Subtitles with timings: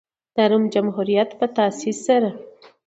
[0.35, 2.29] د روم جمهوریت په تاسیس سره.